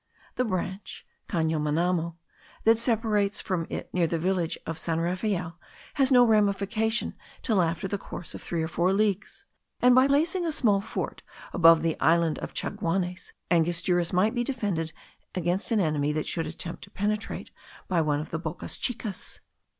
The 0.33 0.43
branch 0.45 1.05
(Cano 1.27 1.59
Manamo) 1.59 2.15
that 2.63 2.79
separates 2.79 3.39
from 3.39 3.67
it 3.69 3.93
near 3.93 4.07
the 4.07 4.17
village 4.17 4.57
of 4.65 4.79
San 4.79 4.99
Rafael 4.99 5.59
has 5.93 6.11
no 6.11 6.25
ramification 6.25 7.13
till 7.43 7.61
after 7.61 7.85
a 7.85 7.99
course 7.99 8.33
of 8.33 8.41
three 8.41 8.63
or 8.63 8.67
four 8.67 8.93
leagues; 8.93 9.45
and 9.79 9.93
by 9.93 10.07
placing 10.07 10.43
a 10.43 10.51
small 10.51 10.81
fort 10.81 11.21
above 11.53 11.83
the 11.83 11.99
island 11.99 12.39
of 12.39 12.51
Chaguanes, 12.55 13.33
Angostura 13.51 14.03
might 14.11 14.33
be 14.33 14.43
defended 14.43 14.91
against 15.35 15.69
an 15.69 15.79
enemy 15.79 16.11
that 16.13 16.25
should 16.25 16.47
attempt 16.47 16.83
to 16.85 16.89
penetrate 16.89 17.51
by 17.87 18.01
one 18.01 18.19
of 18.19 18.31
the 18.31 18.39
bocas 18.39 18.79
chicas. 18.79 19.41